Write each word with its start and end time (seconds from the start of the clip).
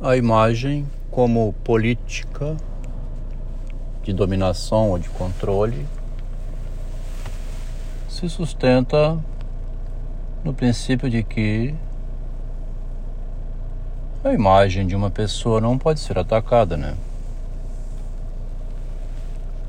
a 0.00 0.16
imagem 0.16 0.86
como 1.10 1.52
política 1.64 2.56
de 4.04 4.12
dominação 4.12 4.90
ou 4.90 4.98
de 4.98 5.08
controle 5.08 5.84
se 8.08 8.28
sustenta 8.28 9.18
no 10.44 10.54
princípio 10.54 11.10
de 11.10 11.24
que 11.24 11.74
a 14.22 14.32
imagem 14.32 14.86
de 14.86 14.94
uma 14.94 15.10
pessoa 15.10 15.60
não 15.60 15.76
pode 15.76 15.98
ser 15.98 16.16
atacada, 16.16 16.76
né? 16.76 16.94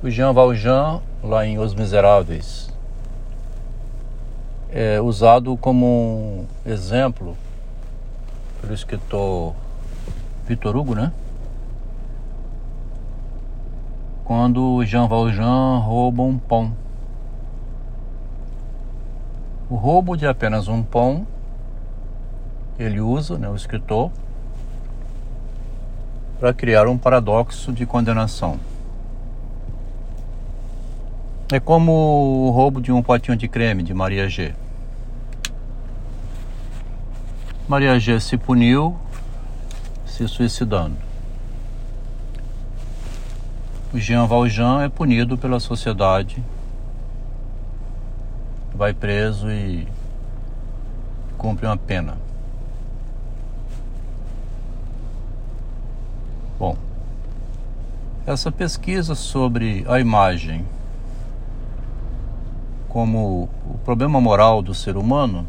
O 0.04 0.12
Jean 0.12 0.32
Valjean, 0.32 1.02
lá 1.24 1.44
em 1.44 1.58
Os 1.58 1.74
Miseráveis, 1.74 2.70
é 4.72 5.02
usado 5.02 5.58
como 5.58 5.88
um 5.88 6.46
exemplo 6.70 7.36
pelo 8.62 8.74
escritor 8.76 9.56
Vitor 10.50 10.76
Hugo, 10.76 10.96
né? 10.96 11.12
Quando 14.26 14.84
Jean 14.84 15.08
Valjean 15.08 15.78
rouba 15.78 16.24
um 16.24 16.40
pão. 16.40 16.74
O 19.70 19.76
roubo 19.76 20.18
de 20.18 20.26
apenas 20.26 20.68
um 20.68 20.82
pão, 20.82 21.28
ele 22.80 23.00
usa, 23.00 23.38
né, 23.38 23.48
o 23.48 23.56
escritor, 23.56 24.10
para 26.40 26.52
criar 26.52 26.88
um 26.88 26.98
paradoxo 26.98 27.72
de 27.72 27.86
condenação. 27.86 28.60
É 31.52 31.60
como 31.60 31.92
o 31.92 32.50
roubo 32.50 32.82
de 32.82 32.92
um 32.92 33.04
potinho 33.04 33.38
de 33.38 33.48
creme 33.48 33.84
de 33.84 33.94
Maria 33.94 34.28
G. 34.28 34.56
Maria 37.68 38.00
G 38.00 38.20
se 38.20 38.36
puniu 38.36 38.98
se 40.20 40.28
suicidando. 40.28 40.98
O 43.94 43.98
Jean 43.98 44.26
Valjean 44.26 44.84
é 44.84 44.90
punido 44.90 45.38
pela 45.38 45.62
sociedade, 45.62 46.44
vai 48.76 48.94
preso 48.94 49.50
e 49.50 49.88
cumpre 51.38 51.66
uma 51.66 51.78
pena. 51.78 52.18
Bom, 56.60 56.76
essa 58.28 58.52
pesquisa 58.52 59.16
sobre 59.16 59.86
a 59.88 60.02
imagem 60.02 60.66
como 62.90 63.50
o 63.66 63.78
problema 63.86 64.20
moral 64.20 64.62
do 64.62 64.74
ser 64.74 64.98
humano 64.98 65.48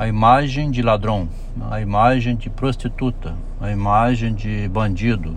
a 0.00 0.08
imagem 0.08 0.70
de 0.70 0.80
ladrão, 0.80 1.28
a 1.70 1.78
imagem 1.78 2.34
de 2.34 2.48
prostituta, 2.48 3.36
a 3.60 3.70
imagem 3.70 4.32
de 4.32 4.66
bandido, 4.66 5.36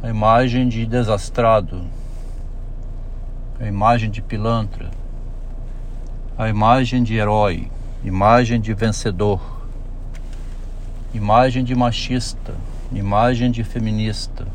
a 0.00 0.08
imagem 0.08 0.68
de 0.68 0.86
desastrado, 0.86 1.82
a 3.58 3.66
imagem 3.66 4.12
de 4.12 4.22
pilantra, 4.22 4.92
a 6.38 6.48
imagem 6.48 7.02
de 7.02 7.16
herói, 7.16 7.68
imagem 8.04 8.60
de 8.60 8.72
vencedor, 8.74 9.40
imagem 11.12 11.64
de 11.64 11.74
machista, 11.74 12.54
imagem 12.92 13.50
de 13.50 13.64
feminista. 13.64 14.46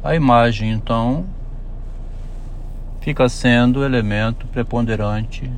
A 0.00 0.14
imagem, 0.14 0.70
então, 0.70 1.26
fica 3.04 3.28
sendo 3.28 3.84
elemento 3.84 4.46
preponderante, 4.46 5.50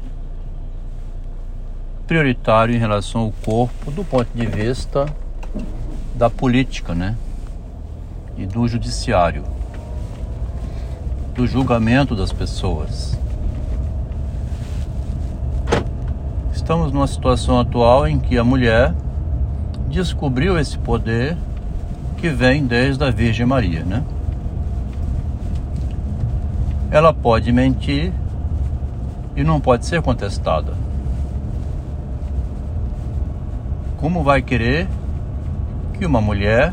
prioritário 2.05 2.75
em 2.75 2.79
relação 2.79 3.21
ao 3.21 3.31
corpo 3.31 3.93
do 3.93 4.03
ponto 4.03 4.27
de 4.35 4.45
vista 4.45 5.07
da 6.13 6.29
política, 6.29 6.93
né? 6.93 7.15
E 8.37 8.45
do 8.47 8.67
judiciário, 8.67 9.45
do 11.37 11.47
julgamento 11.47 12.17
das 12.17 12.33
pessoas. 12.33 13.17
Estamos 16.53 16.91
numa 16.91 17.06
situação 17.06 17.61
atual 17.61 18.09
em 18.09 18.19
que 18.19 18.37
a 18.37 18.43
mulher 18.43 18.93
descobriu 19.89 20.59
esse 20.59 20.77
poder 20.77 21.37
que 22.17 22.29
vem 22.29 22.67
desde 22.67 23.05
a 23.05 23.11
Virgem 23.12 23.47
Maria, 23.47 23.85
né? 23.85 24.03
Ela 26.91 27.13
pode 27.13 27.53
mentir 27.53 28.13
e 29.35 29.43
não 29.43 29.61
pode 29.61 29.87
ser 29.87 30.01
contestada. 30.03 30.73
Como 33.99 34.23
vai 34.23 34.41
querer 34.43 34.89
que 35.95 36.07
uma 36.07 36.21
mulher 36.21 36.73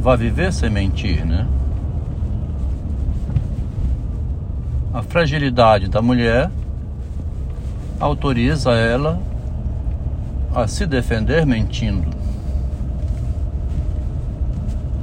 vá 0.00 0.16
viver 0.16 0.52
sem 0.52 0.70
mentir, 0.70 1.24
né? 1.24 1.46
A 4.92 5.02
fragilidade 5.02 5.88
da 5.88 6.02
mulher 6.02 6.50
autoriza 7.98 8.72
ela 8.72 9.20
a 10.54 10.66
se 10.66 10.86
defender 10.86 11.46
mentindo. 11.46 12.08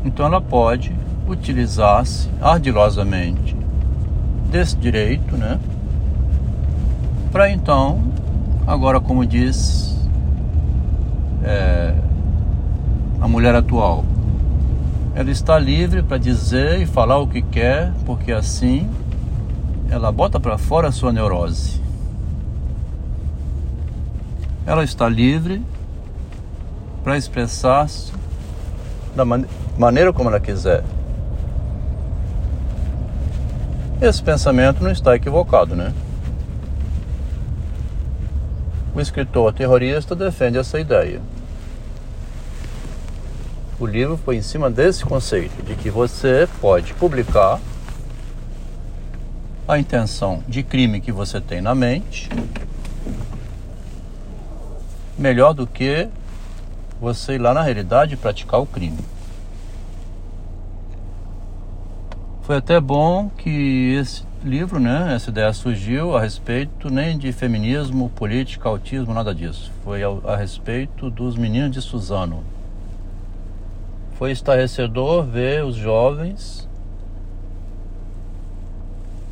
Então 0.03 0.25
ela 0.25 0.41
pode 0.41 0.93
utilizar-se 1.27 2.29
ardilosamente 2.41 3.55
desse 4.49 4.75
direito, 4.77 5.35
né? 5.35 5.59
Para 7.31 7.49
então, 7.49 8.01
agora 8.65 8.99
como 8.99 9.25
diz 9.25 9.95
é, 11.43 11.93
a 13.21 13.27
mulher 13.27 13.53
atual, 13.53 14.05
ela 15.13 15.31
está 15.31 15.57
livre 15.57 16.01
para 16.03 16.17
dizer 16.17 16.81
e 16.81 16.85
falar 16.85 17.17
o 17.17 17.27
que 17.27 17.41
quer, 17.41 17.91
porque 18.05 18.31
assim 18.31 18.89
ela 19.89 20.11
bota 20.11 20.39
para 20.39 20.57
fora 20.57 20.89
a 20.89 20.91
sua 20.91 21.11
neurose. 21.11 21.81
Ela 24.65 24.83
está 24.83 25.07
livre 25.07 25.61
para 27.03 27.17
expressar-se 27.17 28.11
da 29.15 29.23
man 29.23 29.45
maneira 29.77 30.11
como 30.11 30.29
ela 30.29 30.39
quiser. 30.39 30.83
Esse 33.99 34.21
pensamento 34.21 34.83
não 34.83 34.91
está 34.91 35.15
equivocado, 35.15 35.75
né? 35.75 35.91
O 38.93 39.01
escritor 39.01 39.51
terrorista 39.53 40.15
defende 40.15 40.59
essa 40.59 40.79
ideia. 40.79 41.19
O 43.79 43.87
livro 43.87 44.15
foi 44.17 44.37
em 44.37 44.41
cima 44.41 44.69
desse 44.69 45.03
conceito 45.03 45.63
de 45.63 45.75
que 45.75 45.89
você 45.89 46.47
pode 46.61 46.93
publicar 46.93 47.59
a 49.67 49.79
intenção 49.79 50.43
de 50.47 50.61
crime 50.61 51.01
que 51.01 51.11
você 51.11 51.41
tem 51.41 51.59
na 51.59 51.73
mente 51.73 52.29
melhor 55.17 55.53
do 55.53 55.65
que 55.65 56.07
você 57.01 57.33
ir 57.33 57.39
lá 57.39 57.53
na 57.53 57.63
realidade 57.63 58.15
praticar 58.15 58.61
o 58.61 58.65
crime. 58.65 59.16
Foi 62.47 62.55
até 62.55 62.79
bom 62.79 63.27
que 63.27 63.93
esse 63.99 64.23
livro, 64.41 64.79
né, 64.79 65.13
essa 65.13 65.31
ideia 65.31 65.51
surgiu 65.51 66.15
a 66.15 66.21
respeito 66.21 66.89
nem 66.89 67.17
de 67.17 67.33
feminismo, 67.33 68.09
política, 68.11 68.69
autismo, 68.69 69.13
nada 69.13 69.35
disso. 69.35 69.69
Foi 69.83 70.01
a, 70.01 70.07
a 70.23 70.37
respeito 70.37 71.09
dos 71.09 71.35
meninos 71.35 71.71
de 71.71 71.81
Suzano. 71.81 72.45
Foi 74.13 74.31
estarrecedor 74.31 75.25
ver 75.25 75.65
os 75.65 75.75
jovens 75.75 76.69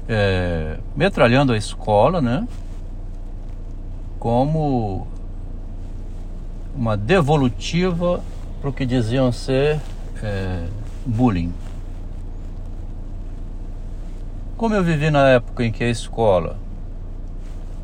é, 0.10 0.78
metralhando 0.94 1.54
a 1.54 1.58
escola, 1.58 2.20
né? 2.20 2.46
Como 4.20 5.08
uma 6.76 6.98
devolutiva 6.98 8.22
para 8.60 8.70
o 8.70 8.74
que 8.74 8.86
diziam 8.86 9.32
ser 9.32 9.80
é, 10.22 10.66
bullying. 11.06 11.54
Como 14.58 14.74
eu 14.74 14.82
vivi 14.82 15.12
na 15.12 15.28
época 15.28 15.66
em 15.66 15.72
que 15.72 15.84
a 15.84 15.90
escola 15.90 16.56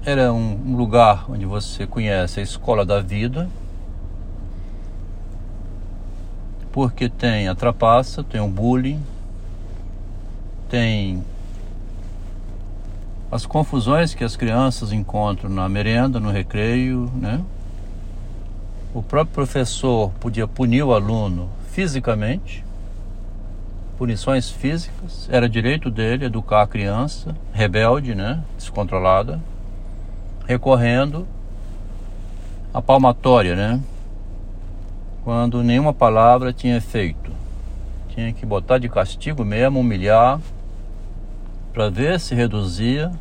era 0.06 0.32
um 0.32 0.74
lugar 0.74 1.30
onde 1.30 1.46
você 1.46 1.86
conhece 1.86 2.40
a 2.40 2.44
escola 2.44 2.86
da 2.86 3.02
vida, 3.02 3.50
porque 6.72 7.10
tem 7.10 7.50
a 7.50 7.56
trapaça, 7.56 8.24
tem 8.24 8.40
o 8.40 8.48
bullying, 8.48 9.04
tem 10.70 11.22
as 13.30 13.46
confusões 13.46 14.14
que 14.14 14.24
as 14.24 14.38
crianças 14.38 14.94
encontram 14.94 15.50
na 15.50 15.68
merenda, 15.68 16.22
no 16.22 16.32
recreio, 16.32 17.12
né? 17.16 17.44
O 18.94 19.04
próprio 19.04 19.34
professor 19.34 20.10
podia 20.22 20.48
punir 20.48 20.84
o 20.84 20.94
aluno 20.94 21.50
fisicamente 21.70 22.64
punições 24.02 24.50
físicas, 24.50 25.30
era 25.32 25.48
direito 25.48 25.92
dele 25.92 26.26
educar 26.26 26.64
a 26.64 26.68
criança, 26.68 27.36
rebelde, 27.54 28.16
né, 28.16 28.44
descontrolada, 28.58 29.40
recorrendo 30.48 31.28
a 32.74 32.82
palmatória, 32.82 33.56
né? 33.56 33.80
Quando 35.24 35.62
nenhuma 35.62 35.94
palavra 35.94 36.52
tinha 36.52 36.78
efeito. 36.78 37.32
Tinha 38.10 38.34
que 38.34 38.44
botar 38.44 38.80
de 38.80 38.90
castigo 38.90 39.46
mesmo, 39.46 39.82
humilhar, 39.82 40.40
para 41.72 41.88
ver 41.92 42.20
se 42.20 42.34
reduzia 42.34 43.12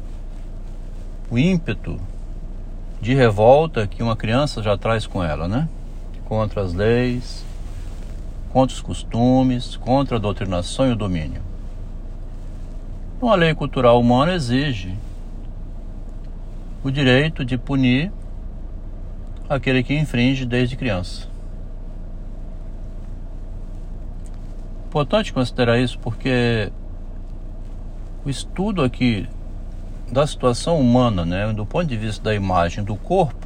o 1.30 1.38
ímpeto 1.38 2.00
de 3.02 3.12
revolta 3.12 3.86
que 3.86 4.02
uma 4.02 4.16
criança 4.16 4.62
já 4.62 4.78
traz 4.78 5.06
com 5.06 5.22
ela, 5.22 5.46
né? 5.46 5.68
Contra 6.24 6.62
as 6.62 6.72
leis, 6.72 7.44
contra 8.52 8.74
os 8.74 8.82
costumes, 8.82 9.76
contra 9.76 10.16
a 10.16 10.20
doutrinação 10.20 10.88
e 10.88 10.92
o 10.92 10.96
domínio. 10.96 11.42
Então, 13.16 13.30
a 13.30 13.34
lei 13.34 13.54
cultural 13.54 14.00
humana 14.00 14.34
exige 14.34 14.94
o 16.82 16.90
direito 16.90 17.44
de 17.44 17.58
punir 17.58 18.10
aquele 19.48 19.82
que 19.82 19.94
infringe 19.94 20.46
desde 20.46 20.76
criança. 20.76 21.28
Importante 24.86 25.32
considerar 25.32 25.78
isso 25.78 25.98
porque 25.98 26.72
o 28.24 28.30
estudo 28.30 28.82
aqui 28.82 29.28
da 30.10 30.26
situação 30.26 30.80
humana, 30.80 31.24
né, 31.24 31.52
do 31.52 31.64
ponto 31.64 31.86
de 31.86 31.96
vista 31.96 32.24
da 32.24 32.34
imagem 32.34 32.82
do 32.82 32.96
corpo, 32.96 33.39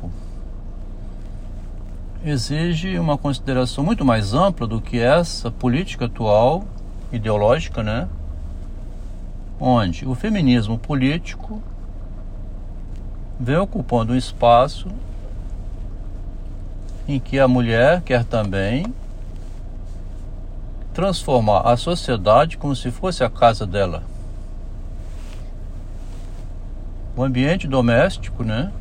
exige 2.25 2.99
uma 2.99 3.19
consideração 3.19 3.85
muito 3.85 4.05
mais 4.05 4.33
ampla 4.33 4.67
do 4.67 4.81
que 4.81 4.99
essa 4.99 5.51
política 5.51 6.07
atual, 6.07 6.65
ideológica, 7.13 7.83
né, 7.83 8.09
onde 9.61 10.07
o 10.09 10.15
feminismo 10.15 10.79
político 10.79 11.63
vem 13.39 13.57
ocupando 13.57 14.15
um 14.15 14.17
espaço 14.17 14.89
em 17.07 17.21
que 17.21 17.39
a 17.39 17.47
mulher 17.47 18.01
quer 18.01 18.25
também 18.25 18.87
transformar 20.95 21.61
a 21.61 21.77
sociedade 21.77 22.57
como 22.57 22.75
se 22.75 22.91
fosse 22.91 23.23
a 23.23 23.29
casa 23.29 23.67
dela. 23.67 24.03
O 27.17 27.23
ambiente 27.23 27.69
doméstico, 27.69 28.43
né? 28.43 28.73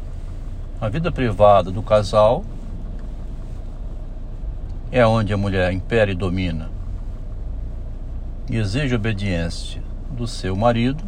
A 0.80 0.90
vida 0.90 1.12
privada 1.12 1.72
do 1.72 1.82
casal 1.82 2.44
é 4.94 5.04
onde 5.08 5.34
a 5.34 5.38
mulher 5.38 5.74
impera 5.74 6.12
e 6.12 6.16
domina 6.16 6.70
e 8.48 8.58
exige 8.58 8.94
obediência 8.94 9.82
do 10.12 10.28
seu 10.28 10.56
marido 10.56 11.04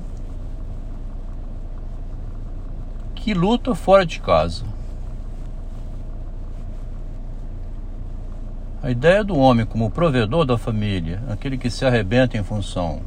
que 3.13 3.31
luta 3.35 3.75
fora 3.75 4.03
de 4.03 4.19
casa. 4.19 4.65
A 8.81 8.89
ideia 8.89 9.23
do 9.23 9.37
homem 9.37 9.67
como 9.67 9.91
provedor 9.91 10.45
da 10.45 10.57
família, 10.57 11.21
aquele 11.29 11.55
que 11.55 11.69
se 11.69 11.85
arrebenta 11.85 12.35
em 12.35 12.43
função 12.43 13.01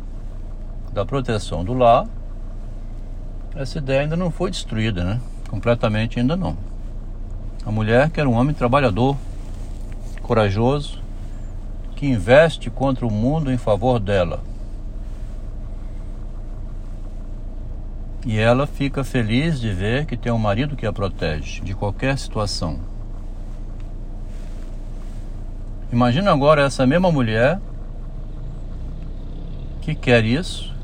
da 0.92 1.04
proteção 1.04 1.64
do 1.64 1.74
lar, 1.74 2.06
essa 3.56 3.78
ideia 3.78 4.02
ainda 4.02 4.16
não 4.16 4.30
foi 4.30 4.52
destruída, 4.52 5.02
né? 5.02 5.20
Completamente 5.50 6.20
ainda 6.20 6.36
não. 6.36 6.56
A 7.66 7.72
mulher 7.72 8.10
quer 8.10 8.28
um 8.28 8.34
homem 8.34 8.54
trabalhador, 8.54 9.16
corajoso, 10.28 11.00
que 11.96 12.06
investe 12.06 12.68
contra 12.68 13.06
o 13.06 13.10
mundo 13.10 13.50
em 13.50 13.56
favor 13.56 13.98
dela. 13.98 14.44
E 18.26 18.38
ela 18.38 18.66
fica 18.66 19.02
feliz 19.02 19.58
de 19.58 19.72
ver 19.72 20.04
que 20.04 20.18
tem 20.18 20.30
um 20.30 20.38
marido 20.38 20.76
que 20.76 20.84
a 20.84 20.92
protege 20.92 21.62
de 21.62 21.72
qualquer 21.72 22.18
situação. 22.18 22.78
Imagina 25.90 26.30
agora 26.30 26.66
essa 26.66 26.86
mesma 26.86 27.10
mulher 27.10 27.58
que 29.80 29.94
quer 29.94 30.26
isso, 30.26 30.74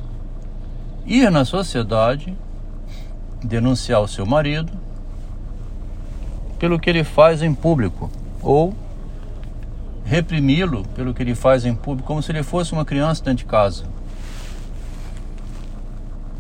ir 1.05 1.31
na 1.31 1.45
sociedade, 1.45 2.35
denunciar 3.43 4.01
o 4.01 4.09
seu 4.09 4.25
marido 4.25 4.73
pelo 6.59 6.81
que 6.81 6.89
ele 6.89 7.05
faz 7.05 7.43
em 7.43 7.55
público 7.55 8.11
ou 8.43 8.75
reprimi-lo 10.05 10.85
pelo 10.95 11.15
que 11.15 11.23
ele 11.23 11.35
faz 11.35 11.65
em 11.65 11.75
público, 11.75 12.07
como 12.07 12.23
se 12.23 12.31
ele 12.31 12.43
fosse 12.43 12.73
uma 12.73 12.85
criança 12.85 13.25
dentro 13.25 13.39
de 13.39 13.47
casa. 13.47 13.85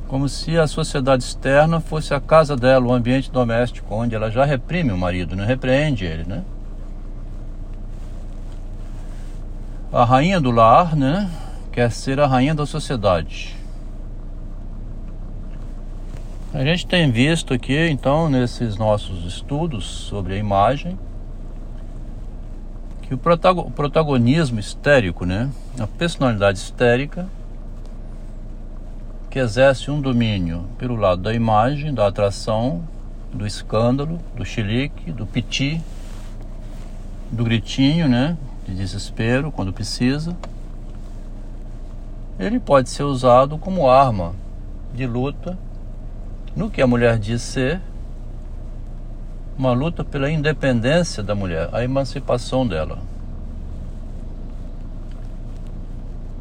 Como 0.07 0.29
se 0.29 0.57
a 0.59 0.67
sociedade 0.67 1.25
externa 1.25 1.81
fosse 1.81 2.13
a 2.15 2.21
casa 2.21 2.57
dela, 2.57 2.87
o 2.87 2.93
ambiente 2.93 3.31
doméstico, 3.31 3.95
onde 3.95 4.15
ela 4.15 4.31
já 4.31 4.45
reprime 4.45 4.93
o 4.93 4.99
marido, 4.99 5.35
não 5.35 5.45
repreende 5.45 6.05
ele, 6.05 6.25
né? 6.25 6.45
A 9.93 10.05
rainha 10.05 10.41
do 10.41 10.51
lar, 10.51 10.95
né? 10.95 11.31
Quer 11.73 11.91
ser 11.91 12.21
a 12.21 12.27
rainha 12.27 12.55
da 12.55 12.67
sociedade. 12.67 13.57
A 16.53 16.63
gente 16.65 16.87
tem 16.87 17.11
visto 17.11 17.53
aqui, 17.53 17.89
então, 17.89 18.29
nesses 18.29 18.77
nossos 18.77 19.25
estudos 19.25 19.85
sobre 19.85 20.35
a 20.35 20.37
imagem, 20.37 20.97
que 23.07 23.15
o 23.15 23.19
protagonismo 23.19 24.59
histérico, 24.59 25.25
né? 25.25 25.51
A 25.79 25.87
personalidade 25.87 26.59
histérica 26.59 27.27
que 29.31 29.39
exerce 29.39 29.91
um 29.91 30.01
domínio 30.01 30.65
pelo 30.79 30.97
lado 30.97 31.23
da 31.23 31.35
imagem, 31.35 31.93
da 31.93 32.07
atração, 32.07 32.83
do 33.33 33.47
escândalo, 33.47 34.19
do 34.35 34.45
chilique, 34.45 35.11
do 35.11 35.27
piti, 35.27 35.83
do 37.31 37.45
gritinho, 37.45 38.09
né? 38.09 38.37
de 38.65 38.75
desespero 38.75 39.53
quando 39.53 39.73
precisa, 39.73 40.37
ele 42.39 42.59
pode 42.59 42.89
ser 42.89 43.03
usado 43.03 43.59
como 43.59 43.91
arma 43.91 44.35
de 44.95 45.07
luta 45.07 45.59
no 46.57 46.71
que 46.71 46.81
a 46.81 46.87
mulher 46.87 47.19
diz 47.19 47.43
ser 47.43 47.81
uma 49.57 49.73
luta 49.73 50.05
pela 50.05 50.31
independência 50.31 51.23
da 51.23 51.35
mulher, 51.35 51.69
a 51.73 51.83
emancipação 51.83 52.67
dela. 52.67 52.99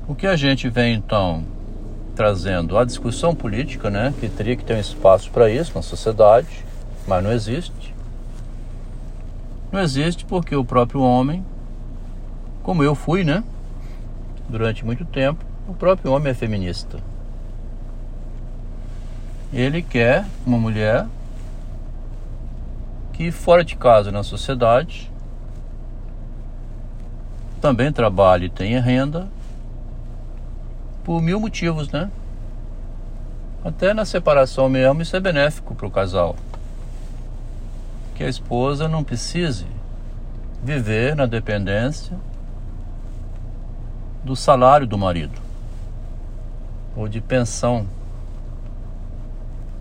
O 0.07 0.15
que 0.15 0.27
a 0.27 0.35
gente 0.35 0.69
vem 0.69 0.95
então 0.95 1.43
trazendo 2.15 2.77
a 2.77 2.85
discussão 2.85 3.33
política, 3.33 3.89
né, 3.89 4.13
que 4.19 4.29
teria 4.29 4.55
que 4.55 4.63
ter 4.63 4.75
um 4.75 4.79
espaço 4.79 5.31
para 5.31 5.49
isso 5.49 5.71
na 5.73 5.81
sociedade, 5.81 6.63
mas 7.07 7.23
não 7.23 7.31
existe. 7.31 7.93
Não 9.71 9.79
existe 9.79 10.25
porque 10.25 10.55
o 10.55 10.63
próprio 10.63 11.01
homem 11.01 11.43
como 12.63 12.81
eu 12.81 12.95
fui, 12.95 13.25
né? 13.25 13.43
Durante 14.47 14.85
muito 14.85 15.03
tempo, 15.03 15.43
o 15.67 15.73
próprio 15.73 16.11
homem 16.13 16.31
é 16.31 16.33
feminista. 16.33 16.97
Ele 19.51 19.81
quer 19.81 20.25
uma 20.45 20.57
mulher 20.57 21.05
que 23.13 23.31
fora 23.31 23.63
de 23.63 23.75
casa 23.75 24.11
na 24.11 24.23
sociedade 24.23 25.11
também 27.61 27.93
trabalhe 27.93 28.47
e 28.47 28.49
tenha 28.49 28.81
renda 28.81 29.27
por 31.03 31.21
mil 31.21 31.39
motivos, 31.39 31.89
né? 31.89 32.09
Até 33.63 33.93
na 33.93 34.03
separação 34.03 34.67
mesmo 34.67 35.01
isso 35.01 35.15
é 35.15 35.19
benéfico 35.19 35.73
para 35.73 35.87
o 35.87 35.91
casal. 35.91 36.35
Que 38.15 38.23
a 38.23 38.29
esposa 38.29 38.89
não 38.89 39.03
precise 39.03 39.65
viver 40.61 41.15
na 41.15 41.25
dependência 41.25 42.17
do 44.23 44.35
salário 44.35 44.87
do 44.87 44.97
marido 44.97 45.41
ou 46.95 47.07
de 47.07 47.21
pensão. 47.21 47.87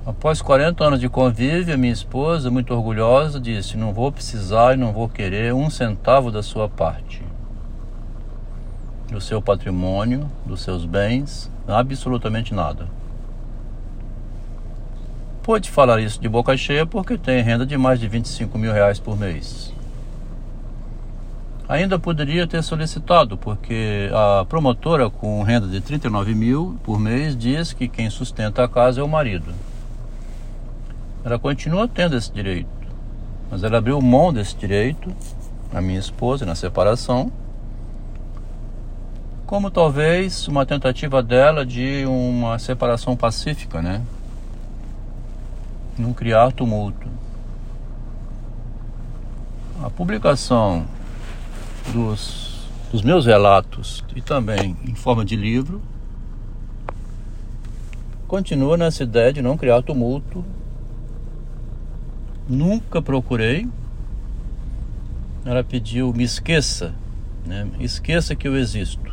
Após 0.05 0.43
40 0.43 0.85
anos 0.85 1.01
de 1.01 1.09
convívio, 1.09 1.79
minha 1.79 1.93
esposa, 1.93 2.51
muito 2.51 2.75
orgulhosa, 2.75 3.39
disse: 3.39 3.77
Não 3.77 3.93
vou 3.93 4.11
precisar 4.11 4.75
e 4.75 4.77
não 4.77 4.93
vou 4.93 5.09
querer 5.09 5.55
um 5.55 5.71
centavo 5.71 6.29
da 6.29 6.43
sua 6.43 6.69
parte, 6.69 7.23
do 9.09 9.21
seu 9.21 9.41
patrimônio, 9.41 10.29
dos 10.45 10.61
seus 10.63 10.85
bens, 10.85 11.49
absolutamente 11.69 12.53
nada. 12.53 12.89
Pode 15.41 15.71
falar 15.71 16.01
isso 16.01 16.21
de 16.21 16.29
boca 16.29 16.57
cheia 16.57 16.85
porque 16.85 17.17
tem 17.17 17.41
renda 17.41 17.65
de 17.65 17.79
mais 17.79 18.01
de 18.01 18.09
25 18.09 18.59
mil 18.59 18.73
reais 18.73 18.99
por 18.99 19.17
mês. 19.17 19.73
Ainda 21.69 21.97
poderia 21.97 22.45
ter 22.45 22.61
solicitado, 22.65 23.39
porque 23.39 24.11
a 24.13 24.45
promotora 24.47 25.09
com 25.09 25.45
renda 25.45 25.69
de 25.69 25.81
39 25.81 26.35
mil 26.35 26.77
por 26.83 26.99
mês 26.99 27.37
diz 27.37 27.73
que 27.73 27.87
quem 27.87 28.11
sustenta 28.11 28.65
a 28.65 28.69
casa 28.69 29.01
é 29.01 29.05
o 29.05 29.09
marido. 29.09 29.55
Ela 31.25 31.39
continua 31.39 31.87
tendo 31.87 32.17
esse 32.17 32.33
direito, 32.33 32.69
mas 33.51 33.63
ela 33.63 33.79
abriu 33.79 34.01
mão 34.01 34.33
desse 34.33 34.57
direito, 34.57 35.15
a 35.73 35.81
minha 35.81 35.99
esposa, 35.99 36.45
na 36.45 36.55
separação, 36.55 37.31
como 39.47 39.71
talvez 39.71 40.49
uma 40.49 40.65
tentativa 40.65 41.23
dela 41.23 41.65
de 41.65 42.05
uma 42.07 42.59
separação 42.59 43.15
pacífica, 43.15 43.83
né? 43.83 44.03
Não 45.99 46.13
criar 46.13 46.53
tumulto. 46.53 47.07
a 49.83 49.91
publicação 49.91 50.87
dos, 51.93 52.69
dos 52.93 53.03
meus 53.03 53.27
relatos 53.27 54.05
e 54.15 54.21
também 54.21 54.77
em 54.87 54.95
forma 54.95 55.25
de 55.25 55.35
livro 55.35 55.83
continua 58.29 58.77
nessa 58.77 59.03
ideia 59.03 59.33
de 59.33 59.43
não 59.43 59.59
criar 59.59 59.83
tumulto. 59.83 60.45
Nunca 62.49 63.01
procurei. 63.01 63.69
Ela 65.45 65.65
pediu 65.65 66.13
me 66.13 66.23
esqueça, 66.23 66.95
né? 67.45 67.69
esqueça 67.81 68.35
que 68.35 68.47
eu 68.47 68.57
existo. 68.57 69.13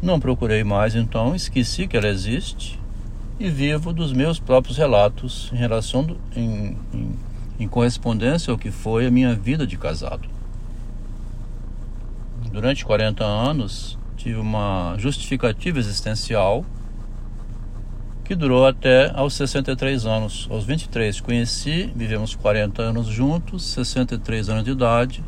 Não 0.00 0.18
procurei 0.18 0.64
mais, 0.64 0.94
então 0.94 1.34
esqueci 1.34 1.86
que 1.86 1.96
ela 1.96 2.08
existe 2.08 2.80
e 3.38 3.48
vivo 3.48 3.92
dos 3.92 4.12
meus 4.12 4.38
próprios 4.38 4.76
relatos 4.76 5.50
em 5.52 5.56
relação 5.56 6.04
do, 6.04 6.16
em, 6.34 6.76
em, 6.92 7.12
em 7.60 7.68
correspondência 7.68 8.50
ao 8.50 8.58
que 8.58 8.70
foi 8.70 9.06
a 9.06 9.10
minha 9.10 9.34
vida 9.34 9.66
de 9.66 9.76
casado. 9.76 10.28
Durante 12.50 12.84
40 12.84 13.24
anos 13.24 13.98
tive 14.16 14.38
uma 14.38 14.94
justificativa 14.98 15.78
existencial 15.78 16.64
que 18.24 18.34
durou 18.34 18.66
até 18.66 19.10
aos 19.14 19.34
63 19.34 20.06
anos. 20.06 20.48
Aos 20.50 20.64
23 20.64 21.20
conheci, 21.20 21.92
vivemos 21.94 22.34
40 22.34 22.82
anos 22.82 23.06
juntos, 23.06 23.64
63 23.64 24.48
anos 24.48 24.64
de 24.64 24.70
idade. 24.70 25.24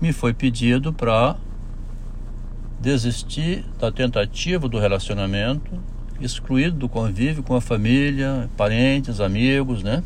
Me 0.00 0.12
foi 0.12 0.34
pedido 0.34 0.92
para 0.92 1.36
desistir 2.80 3.64
da 3.78 3.90
tentativa 3.90 4.68
do 4.68 4.78
relacionamento 4.78 5.70
excluído 6.20 6.76
do 6.76 6.88
convívio 6.88 7.42
com 7.42 7.54
a 7.54 7.60
família, 7.60 8.48
parentes, 8.56 9.20
amigos, 9.20 9.82
né? 9.82 10.02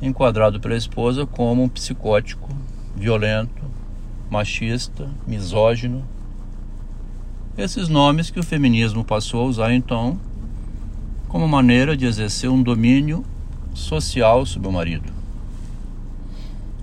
Enquadrado 0.00 0.60
pela 0.60 0.76
esposa 0.76 1.26
como 1.26 1.62
um 1.62 1.68
psicótico, 1.68 2.48
violento, 2.96 3.62
machista, 4.30 5.08
misógino. 5.26 6.04
Esses 7.56 7.88
nomes 7.88 8.30
que 8.30 8.40
o 8.40 8.42
feminismo 8.42 9.04
passou 9.04 9.42
a 9.42 9.44
usar 9.44 9.72
então 9.72 10.18
como 11.28 11.48
maneira 11.48 11.96
de 11.96 12.06
exercer 12.06 12.50
um 12.50 12.62
domínio 12.62 13.24
social 13.72 14.44
sobre 14.46 14.68
o 14.68 14.72
marido. 14.72 15.12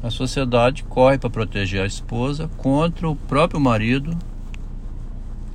A 0.03 0.09
sociedade 0.09 0.83
corre 0.83 1.17
para 1.17 1.29
proteger 1.29 1.81
a 1.81 1.85
esposa 1.85 2.49
contra 2.57 3.09
o 3.09 3.15
próprio 3.15 3.59
marido 3.59 4.17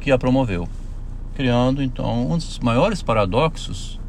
que 0.00 0.11
a 0.12 0.18
promoveu 0.18 0.68
criando 1.37 1.82
então 1.82 2.32
um 2.32 2.38
dos 2.38 2.58
maiores 2.61 3.02
paradoxos 3.02 4.00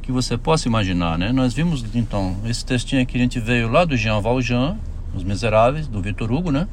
que 0.00 0.12
você 0.12 0.38
possa 0.38 0.68
imaginar, 0.68 1.18
né? 1.18 1.32
Nós 1.32 1.52
vimos 1.52 1.84
então 1.94 2.36
esse 2.44 2.64
textinho 2.64 3.02
aqui 3.02 3.18
a 3.18 3.20
gente 3.20 3.40
veio 3.40 3.68
lá 3.68 3.84
do 3.84 3.96
Jean 3.96 4.20
Valjean, 4.20 4.78
Os 5.12 5.24
Miseráveis, 5.24 5.88
do 5.88 6.00
Victor 6.00 6.30
Hugo, 6.30 6.52
né? 6.52 6.68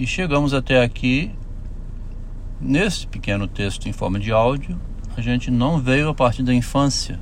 E 0.00 0.06
chegamos 0.06 0.54
até 0.54 0.82
aqui 0.82 1.30
nesse 2.58 3.06
pequeno 3.06 3.46
texto 3.46 3.86
em 3.86 3.92
forma 3.92 4.18
de 4.18 4.32
áudio, 4.32 4.80
a 5.14 5.20
gente 5.20 5.50
não 5.50 5.78
veio 5.78 6.08
a 6.08 6.14
partir 6.14 6.42
da 6.42 6.54
infância, 6.54 7.20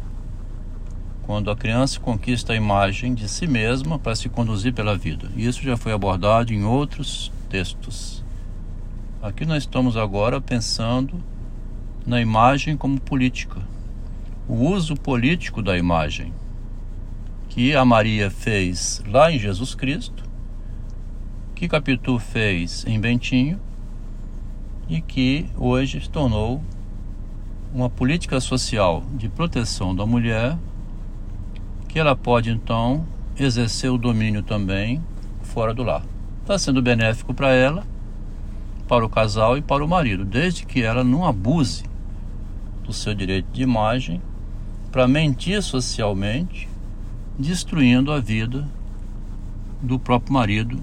quando 1.23 1.51
a 1.51 1.57
criança 1.57 1.99
conquista 1.99 2.53
a 2.53 2.57
imagem 2.57 3.15
de 3.15 3.29
si 3.29 3.49
mesma 3.49 3.99
para 3.99 4.15
se 4.15 4.29
conduzir 4.29 4.73
pela 4.73 4.97
vida. 4.97 5.29
Isso 5.37 5.61
já 5.61 5.77
foi 5.77 5.91
abordado 5.91 6.55
em 6.55 6.63
outros 6.63 7.33
textos. 7.51 8.23
Aqui 9.21 9.45
nós 9.45 9.65
estamos 9.65 9.97
agora 9.97 10.41
pensando 10.41 11.21
na 12.07 12.21
imagem 12.21 12.77
como 12.77 13.01
política, 13.01 13.61
o 14.47 14.55
uso 14.55 14.95
político 14.95 15.63
da 15.63 15.77
imagem 15.77 16.33
que 17.49 17.75
a 17.75 17.85
Maria 17.85 18.31
fez 18.31 19.03
lá 19.05 19.33
em 19.33 19.39
Jesus 19.41 19.75
Cristo, 19.75 20.28
que 21.59 21.67
Capitu 21.67 22.21
fez 22.21 22.85
em 22.87 23.01
Bentinho 23.01 23.59
e 24.89 25.01
que 25.01 25.45
hoje 25.57 26.01
se 26.01 26.09
tornou 26.09 26.63
uma 27.75 27.91
política 27.91 28.39
social 28.39 29.03
de 29.15 29.29
proteção 29.29 29.93
da 29.93 30.07
mulher, 30.07 30.57
que 31.89 31.99
ela 31.99 32.15
pode 32.15 32.49
então 32.49 33.05
exercer 33.37 33.91
o 33.91 33.99
domínio 33.99 34.41
também 34.41 35.03
fora 35.43 35.75
do 35.75 35.83
lar. 35.83 36.05
Está 36.43 36.57
sendo 36.57 36.81
benéfico 36.81 37.35
para 37.35 37.51
ela 37.51 37.85
para 38.87 39.05
o 39.05 39.09
casal 39.09 39.59
e 39.59 39.61
para 39.61 39.85
o 39.85 39.89
marido, 39.89 40.25
desde 40.25 40.65
que 40.65 40.83
ela 40.83 41.03
não 41.03 41.27
abuse 41.27 41.83
do 42.85 42.93
seu 42.93 43.13
direito 43.13 43.51
de 43.51 43.63
imagem 43.63 44.23
para 44.93 45.09
mentir 45.09 45.61
socialmente, 45.61 46.69
destruindo 47.37 48.13
a 48.13 48.21
vida 48.21 48.65
do 49.83 49.99
próprio 49.99 50.33
marido 50.33 50.81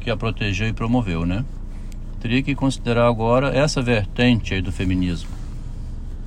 que 0.00 0.10
a 0.10 0.16
protegeu 0.16 0.66
e 0.66 0.72
promoveu, 0.72 1.24
né? 1.24 1.44
Teria 2.20 2.42
que 2.42 2.54
considerar 2.54 3.06
agora 3.06 3.56
essa 3.56 3.80
vertente 3.80 4.54
aí 4.54 4.60
do 4.62 4.72
feminismo. 4.72 5.39